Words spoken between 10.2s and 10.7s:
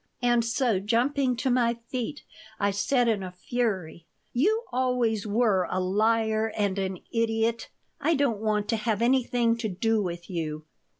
you."